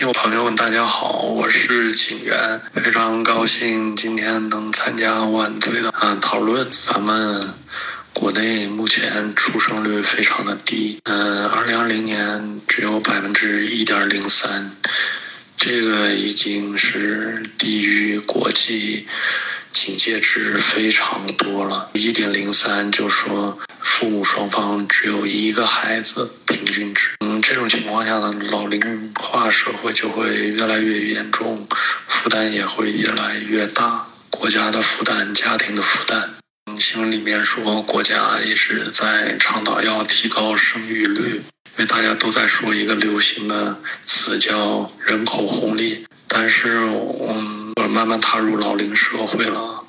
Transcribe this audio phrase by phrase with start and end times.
[0.00, 6.66] 听友朋友们，大家好，我是景元，非常高兴今天能参加晚队的啊讨论。
[6.70, 7.52] 咱们
[8.14, 14.74] 国内目前出生率非常的低，嗯，二零二零年只有百分之一点零三，
[15.58, 19.06] 这个已经是低于国际
[19.72, 21.90] 警戒值非常多了。
[21.94, 27.10] 一点零三就说父母双方只有一个孩子，平均值。
[27.20, 31.66] 嗯，这种情况下呢，老龄化社会就会越来越严重，
[32.06, 36.34] 负担也会越来越大，国家的负担，家庭的负担。
[36.66, 46.04] 嗯，新闻里面说，国家一直在倡导要提高生育率，因为大家都在说一个流行的词叫人口红利。
[46.32, 46.78] 但是，
[47.28, 49.84] 嗯，慢慢踏入老龄社会了，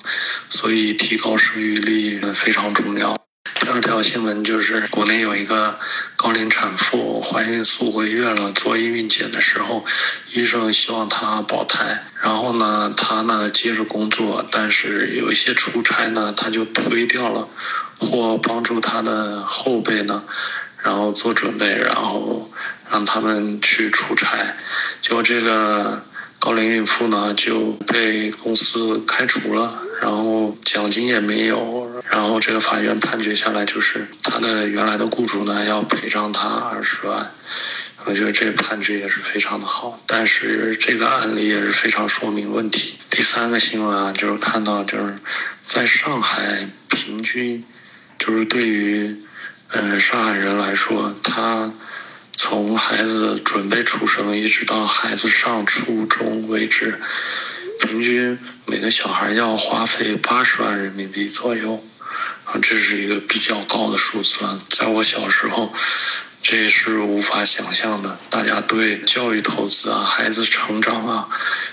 [0.48, 3.16] 所以提高生育率非常重要。
[3.60, 5.78] 第二条新闻就是国内有一个
[6.16, 9.84] 高龄产妇怀孕四五个月了，做孕检的时候，
[10.32, 17.48] 医生希望她保胎，然后呢，她呢接着工作，但是有一些出差呢，她就推掉了，
[17.98, 20.24] 或帮助她的后辈呢，
[20.82, 22.50] 然后做准备，然后
[22.90, 24.56] 让他们去出差，
[25.00, 26.04] 就这个
[26.44, 32.02] 高龄孕妇呢就被公司开除了，然后奖金也没有。
[32.10, 37.30] 然后这个法院判决下来，就是他的原来的雇主呢要赔偿他二十万，
[38.06, 40.02] 我觉得这个判决也是非常的好。
[40.04, 42.98] 但是这个案例也是非常说明问题。
[43.08, 45.14] 第三个新闻啊，就是看到就是
[45.64, 47.64] 在上海平均，
[48.18, 49.16] 就是对于
[49.68, 51.72] 嗯上海人来说，他
[52.44, 57.00] 从孩子准备出生一直到孩子上初中为止，
[57.78, 61.86] 平均每个小孩要花费八十万人民币左右。
[62.44, 64.60] 啊，这是一个比较高的数字了。
[64.70, 65.72] 在我小时候，
[66.42, 68.18] 这也是无法想象的。
[68.28, 71.28] 大家对教育投资啊、孩子成长啊，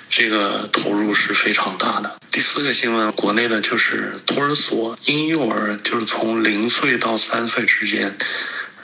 [0.08, 2.16] 这个投入是非常大的。
[2.30, 8.16] 第四个新闻，国内的就是托儿所婴幼儿，就是从零岁到三岁之间，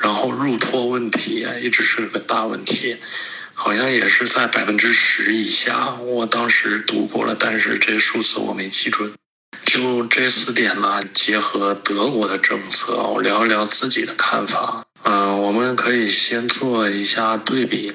[0.05, 2.97] 然后入托问题一直是个大问题，
[3.55, 5.95] 好像也是在百分之十以下。
[5.95, 9.11] 我当时读过了，但是这数字我没记准。
[9.65, 14.85] 就这四点呢，结合德国的政策，我聊一聊自己的看法。
[15.01, 17.94] 嗯，我们可以先做一下对比，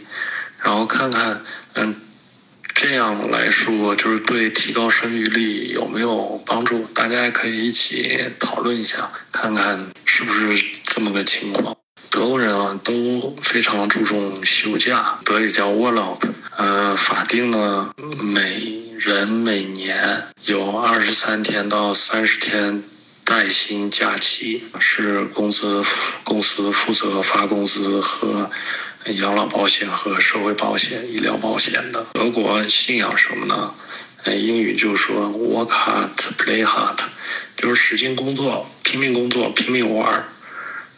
[0.64, 1.44] 然后看看，
[1.74, 1.94] 嗯，
[2.74, 6.88] 这样来说就是对提高生育率有没有帮助？
[6.92, 11.76] 大家也可以一起讨论一下，看看是不是这么个情况。
[12.10, 16.18] 德国人啊都非常注重休假，德语叫 Urlaub，
[16.56, 22.82] 呃，法定呢每人每年有二十三天到三十天
[23.24, 25.84] 带薪假期，是公司
[26.24, 28.50] 公司负责发工资和
[29.06, 32.06] 养老保险和社会保险、医疗保险的。
[32.12, 33.72] 德国信仰什么呢？
[34.24, 36.98] 呃，英语就说 work hard, play hard，
[37.56, 40.28] 就是使劲工作、拼命工作、拼命玩，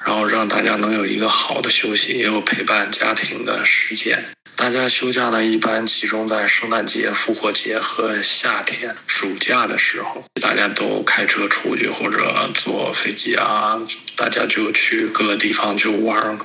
[0.04, 4.24] 然后让大家能有一个好的休息，也有陪伴家庭的时间。
[4.54, 13.80] 大家休假呢，一般集中在圣诞节、复活节和夏天、暑假的时候，大家都开车出去或者坐飞机啊，
[14.14, 16.38] 大家就去各个地方就玩，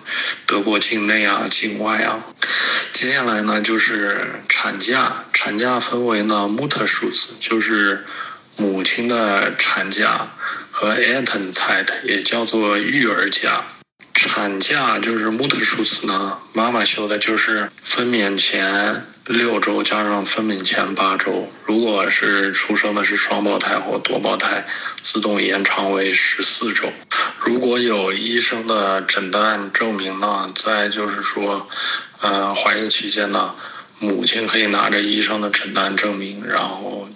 [0.47, 2.23] 德国境内啊、境外啊。
[2.93, 8.05] 接下来呢，就是产假，产假分为呢，muter 数字就是
[8.55, 10.29] 母亲的产假
[10.79, 13.65] 和 Elternzeit，也叫做育儿假。
[14.13, 21.51] 产假就是穆特舒斯呢，妈妈休的就是分娩前六周加上分娩前八周。
[21.65, 24.67] 如果是出生的是双胞胎或多胞胎，
[25.01, 26.93] 自动延长为十四周。
[27.39, 31.67] 如果有医生的诊断证明呢，在就是说，
[32.21, 33.55] 呃，怀孕期间呢，
[33.97, 37.09] 母亲可以拿着医生的诊断证明，然后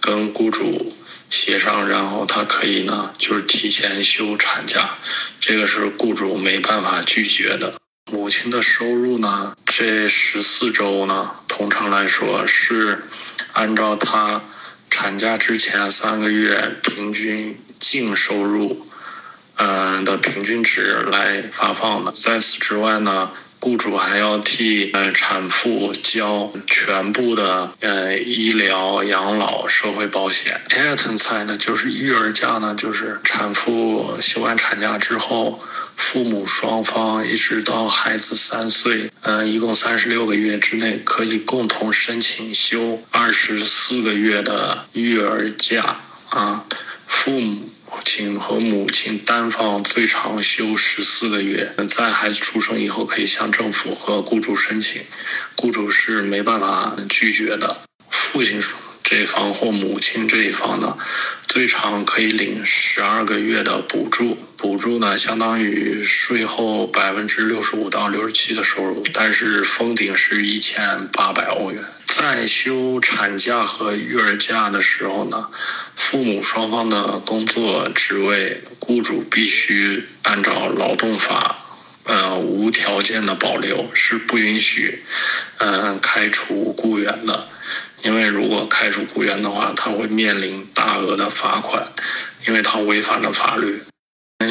[0.00, 0.96] 跟雇主。
[1.30, 4.96] 协商，然后他可以呢，就是提前休产假，
[5.38, 7.74] 这个是雇主没办法拒绝的。
[8.10, 13.04] 母亲的收入呢，这十四周呢，通常来说是
[13.52, 14.42] 按照她
[14.88, 18.86] 产假之前三个月平均净收入，
[19.56, 22.12] 嗯的平均值来发放的。
[22.12, 23.30] 在此之外呢。
[23.60, 30.60] 雇主还要替呃产妇交全部的呃医疗、养老、社会保险。
[30.70, 35.60] Elternzeit 呢，就是育儿假呢，就是产妇休完产假之后，
[35.96, 45.96] 父母双方一直到孩子三岁，嗯，一共三十六个月之内，可以共同申请休二十四个月的育儿假
[46.28, 46.64] 啊。
[47.06, 47.70] 父母
[48.04, 55.02] 亲和母亲单方最长休十四个月，在孩子出生以后可以向政府和雇主申请，
[55.56, 57.82] 雇主是没办法拒绝的。
[58.08, 58.60] 父亲
[59.10, 60.98] 这一方或母亲这一方呢，
[61.46, 71.82] 最长可以领十二个月的补助，补助呢相当于税后百分之六十五到六十七的收入，但是封顶是一千八百欧元。
[72.04, 75.48] 在休产假和育儿假的时候呢，
[75.94, 81.56] 父母双方的工作职位，雇主必须按照劳动法，
[82.04, 85.02] 呃，无条件的保留，是不允许，
[85.56, 87.48] 嗯，开除雇员的。
[88.02, 91.88] 因为如果开除雇员的话，他会面临大额的罚款，
[92.46, 93.82] 因为他违反了法律。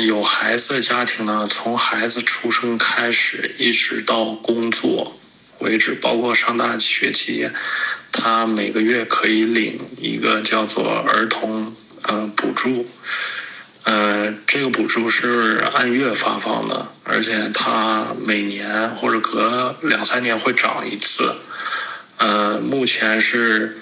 [0.05, 5.17] 有孩子的家庭呢，从孩子出生开始一直到工作
[5.59, 7.53] 为止，包括上大学期间，
[8.11, 12.85] 他每个月可以领一个叫做儿童呃补助，
[13.83, 21.37] 呃，这个补助是按月发放的，而且他每年或者隔两三年会涨一次。
[22.17, 23.77] 呃，目前是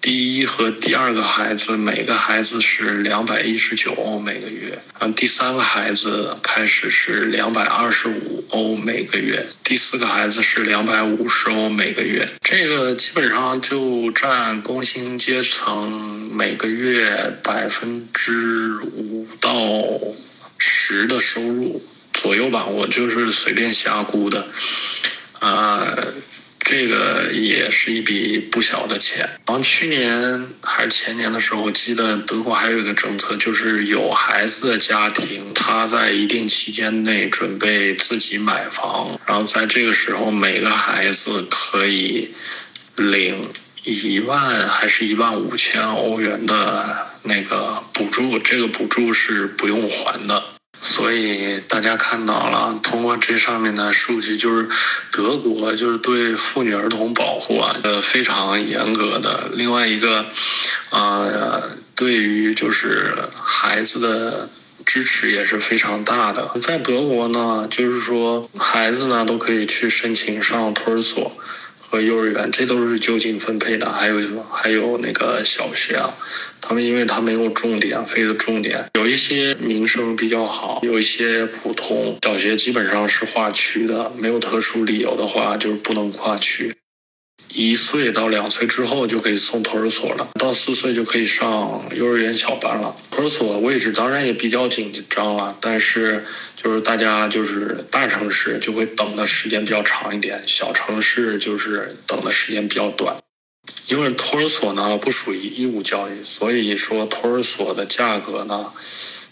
[0.00, 4.78] 第一和第二个孩子，每个孩子是两百一十九欧每个月。
[5.00, 12.28] 嗯，第三个孩子开始是两百二十五欧每个月，第四个孩子是两百五十欧每个月。
[12.42, 19.52] 这个基本上就占工薪阶层每个月百分之五到
[20.58, 21.82] 十的收入
[22.12, 24.46] 左右吧，我就是随便瞎估的，
[25.40, 25.96] 啊。
[26.68, 29.26] 这个也是一笔不小的钱。
[29.46, 42.34] 然后去年还是前年的时候，我记得德国还有一个政策，就是有孩子的家庭，他在一定期间内准备自己买房，然后在这个时候，每个孩子可以
[42.96, 43.48] 领
[43.84, 50.44] 一万还是一万五千欧元的那个补助，这个补助是不用还的。
[50.80, 54.68] 所以大家看到了，通过这上面的数据，就是
[55.10, 59.50] 德国就是对妇女儿童保护啊，呃非常严格的。
[59.52, 60.26] 另外一个，
[60.90, 64.48] 呃，对于就是孩子的
[64.86, 66.50] 支持也是非常大的。
[66.60, 71.32] 在德国呢，就是说孩子呢都可以去申请上托儿所。
[71.90, 74.44] 和幼儿园，这都是就近分配的，还有？
[74.52, 76.12] 还有那个小学啊，
[76.68, 86.74] 他们因为他没有重点，非的重点，有一些名声比较好，有一些普通小学基本上是划区的，没有特殊理由的话，就是不能跨区。
[87.50, 92.94] 一岁到两岁之后就可以送托儿所了，到四岁就可以上幼儿园小班了。
[93.10, 103.16] 托儿所位置当然也比较紧张了，但是就是大家就是大城市就会等的时间比较长一点，小城市就是等的时间比较短。
[103.86, 108.72] 因为托儿所呢不属于义务教育，所以说托儿所的价格呢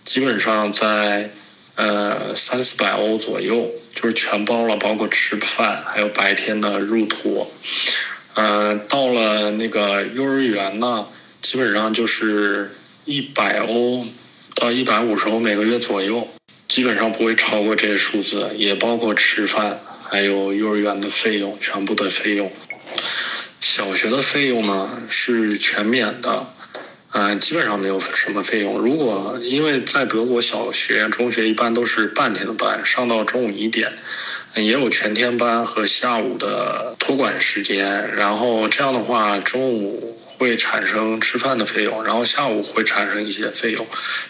[0.04, 1.30] 基本上在
[1.74, 3.70] 呃三四百欧左右。
[3.96, 7.50] 就是全包了，包括吃饭，还有白天的入托。
[8.34, 11.06] 呃，到了那个幼儿园呢，
[11.40, 12.76] 基本上就是
[13.06, 14.04] 一百欧
[14.54, 16.28] 到一百五十欧每个月左右，
[16.68, 22.52] 基本上不会超过这些数字，也包括吃饭，还有幼儿园的费用，全部的费用。
[23.68, 26.46] 小学的费用呢是全免的。
[27.10, 28.78] 嗯，基本上没有什么费用。
[28.78, 33.92] 如果因为在德国小学、中学一般都是半天的班，上到中午一点，
[34.54, 38.14] 也有全天班和下午的托管时间。
[38.14, 43.84] 然后这样的话，中午会产生吃饭的费用，然后下午会产生一些费用。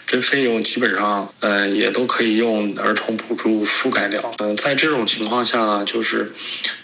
[0.07, 4.33] 这费用基本上，呃，也都可以用儿童补助覆盖掉。
[4.39, 6.33] 嗯，在这种情况下呢，就是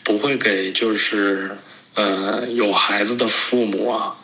[0.03, 1.57] 不会给就是
[1.95, 4.15] 呃有孩子的父母啊。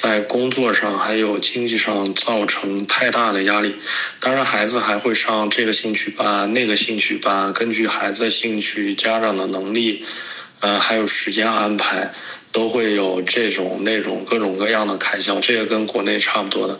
[0.00, 3.74] 在工作上还有经济上造成太大的压力，
[4.20, 10.04] 当然孩子还会上这个兴趣班、那个兴趣班，根据孩子的兴趣、家长的能力，
[10.60, 12.12] 呃，还有时间安排，
[12.52, 16.78] 都会有这种那种各种各样的开销，这个跟国内差不多的，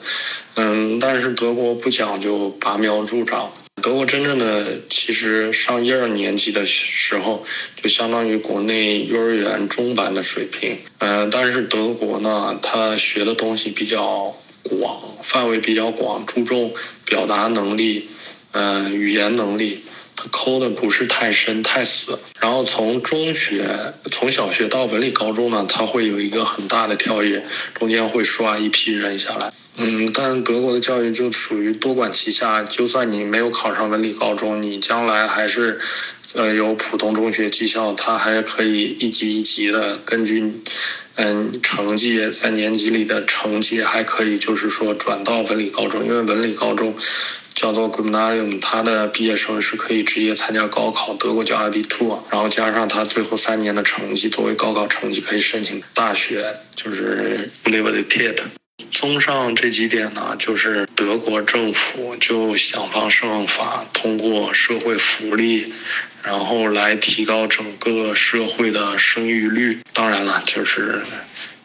[0.55, 3.53] 嗯，但是德国不讲究拔苗助长。
[3.89, 7.43] 德国真正的其实上一二年级的时候，
[7.83, 10.77] 就相当于国内幼儿园中班的水平。
[10.99, 16.75] 嗯，但是德国呢，他学的东西比较广，范围比较广，注重
[17.07, 18.11] 表达能力，
[18.53, 19.81] 嗯，语言能力，
[20.15, 22.19] 他抠的不是太深太死。
[22.43, 27.43] 然后从中学，从小学到文理高中呢，他会有一个很大的跳跃，
[27.79, 29.51] 中间会刷一批人下来。
[29.81, 35.79] 嗯，但德国的教育就属于多管齐下，就算你没有考上文理高中，你将来还是，
[36.35, 40.53] 呃，有普通中学技校，它还可以一级一级的根据，
[41.15, 46.97] 嗯，成绩在年级里的成绩还可以，就是说转到文理高中，因为文理高中
[47.55, 58.39] 叫做 Gymnasium，它的毕业生是可以直接参加高考，德国叫 Abitur，然后加上他最后三年的成绩作为高考成绩，可以申请大学，就是 Universität。
[58.91, 65.73] 综上这几点呢，就是德国政府就想方设法通过社会福利，
[66.23, 69.81] 然后来提高整个社会的生育率。
[69.93, 71.03] 当然了，就是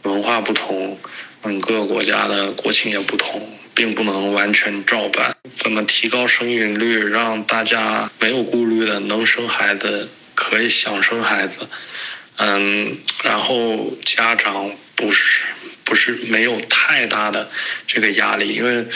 [0.04, 1.00] 文化不同，
[1.44, 5.36] 嗯，各个国家的国情也不同，并不能完全照搬。
[5.56, 11.68] 怎么提高生育率，让大家没有顾虑的能生孩子，可以想生孩子？
[12.38, 15.44] 嗯，然后家长不是。
[15.86, 17.52] 不是没有太大的
[17.86, 18.88] 这个压力，因为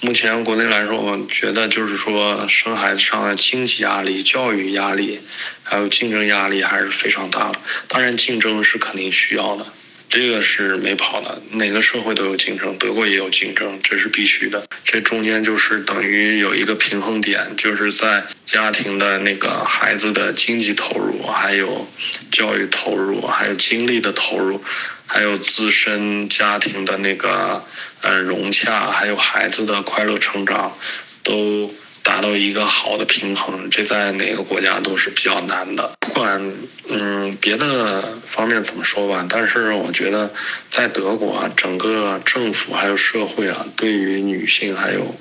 [0.00, 5.20] 目前国内来说，我觉得就是说生孩子上的经济压力、教育压力，
[5.62, 7.60] 还有竞争压力还是非常大的。
[7.86, 9.64] 当然，竞争是肯定需要的。
[10.10, 14.66] 这个是没跑的，哪个社会都有竞争，德国也有竞争，这是必须的。
[14.84, 21.88] 这中间就是等于有一个平衡点，就是在家庭的那个孩子的经济投入，还有
[22.30, 24.62] 教育投入，还有精力的投入，
[25.06, 27.64] 还有自身家庭的那个
[28.00, 30.76] 呃融洽，还有孩子的快乐成长，
[31.22, 31.72] 都。
[32.04, 35.90] 达到一个好的平衡，这在哪个国家都是比较难的。
[36.00, 36.52] 不管
[36.86, 40.30] 嗯别的方面怎么说吧，但是我觉得
[40.68, 45.18] 在德国啊，整个政府还有社会啊，对于女性还有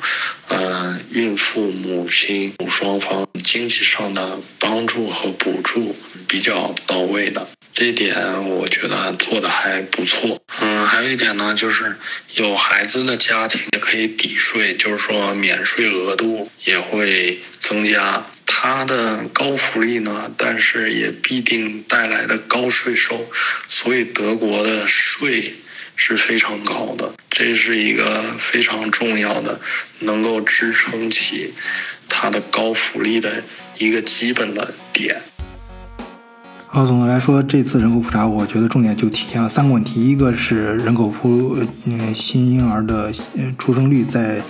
[0.50, 5.96] 呃孕妇、母亲双方经济上的帮助和补助
[6.28, 7.48] 比较到位的。
[7.74, 10.42] 这点我觉得做的还不错。
[10.60, 11.96] 嗯，还有一点呢，就是
[12.36, 18.26] 有孩子的家庭也可以抵税，就是说免税额度也会增加。
[18.46, 23.28] 它的高福利呢，但是也必定带来的高税收，
[23.68, 25.56] 所以德国的税
[25.96, 29.60] 是非常高的，这是一个非常重要的，
[30.00, 31.54] 能够支撑起
[32.08, 33.44] 它的高福利的
[33.80, 35.24] 一个基本的点。
[36.76, 43.14] 好，总的来说，这次人口普查，我觉得重点就体现了三个问题：一个是人口普，嗯，新婴儿的
[43.60, 44.42] 出生率在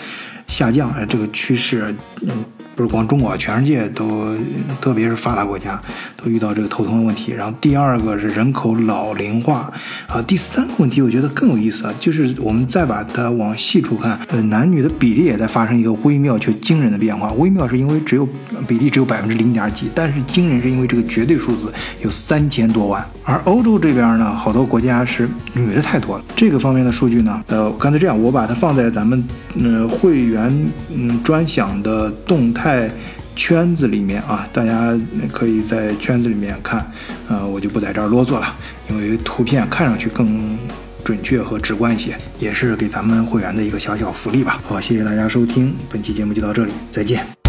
[0.48, 2.30] 下降，这个趋势，嗯。
[2.76, 4.36] 不是光中国，全世界都，
[4.82, 5.80] 特别是发达国家，
[6.18, 7.32] 都遇到这个头疼的问题。
[7.32, 9.72] 然后第二个是人口老龄化，
[10.08, 17.32] 啊，第三个问题我觉得更有意思啊，就是我们再把它往细处看，呃，男女的比例也在发生一个微妙却惊人的变化。
[17.34, 18.28] 微妙是因为只有
[18.68, 23.06] 比例只有百分之零点几，但是惊人是因为这个绝对数字有三千多万。
[23.24, 26.24] 而欧洲这边呢，好多国家是女的太多了。
[26.36, 30.52] 这个方面的数据呢，呃，干脆这样，我把它放在咱们嗯会员
[30.92, 32.63] 嗯专享的动态。
[32.64, 32.90] 在
[33.36, 34.98] 圈子里面啊，大家
[35.32, 36.90] 可以在圈子里面看，
[37.28, 38.56] 呃，我就不在这儿啰嗦了，
[38.90, 40.58] 因为图片看上去更
[41.04, 44.62] 准确和直观一些，也是给咱们会员的一个小小福利吧。
[44.66, 47.43] 好，谢谢大家收听本期节目就到这里，再见。